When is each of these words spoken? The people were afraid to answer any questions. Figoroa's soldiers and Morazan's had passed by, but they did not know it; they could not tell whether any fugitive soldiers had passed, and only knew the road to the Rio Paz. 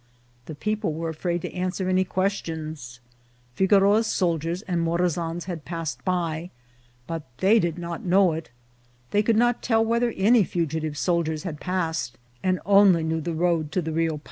The 0.47 0.55
people 0.55 0.93
were 0.93 1.09
afraid 1.09 1.43
to 1.43 1.53
answer 1.53 1.87
any 1.87 2.03
questions. 2.05 2.99
Figoroa's 3.55 4.07
soldiers 4.07 4.63
and 4.63 4.81
Morazan's 4.83 5.45
had 5.45 5.63
passed 5.63 6.03
by, 6.03 6.49
but 7.05 7.27
they 7.37 7.59
did 7.59 7.77
not 7.77 8.03
know 8.03 8.33
it; 8.33 8.49
they 9.11 9.21
could 9.21 9.37
not 9.37 9.61
tell 9.61 9.85
whether 9.85 10.09
any 10.17 10.43
fugitive 10.43 10.97
soldiers 10.97 11.43
had 11.43 11.59
passed, 11.59 12.17
and 12.41 12.59
only 12.65 13.03
knew 13.03 13.21
the 13.21 13.35
road 13.35 13.71
to 13.73 13.81
the 13.83 13.91
Rio 13.91 14.13
Paz. 14.17 14.19